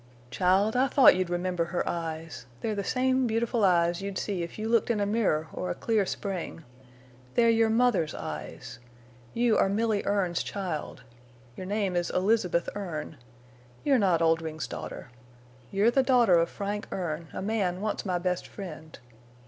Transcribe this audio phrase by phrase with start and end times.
[0.31, 2.47] "Child, I thought you'd remember her eyes.
[2.61, 5.75] They're the same beautiful eyes you'd see if you looked in a mirror or a
[5.75, 6.63] clear spring.
[7.35, 8.79] They're your mother's eyes.
[9.35, 11.03] You are Milly Erne's child.
[11.55, 13.17] Your name is Elizabeth Erne.
[13.83, 15.11] You're not Oldring's daughter.
[15.69, 18.97] You're the daughter of Frank Erne, a man once my best friend.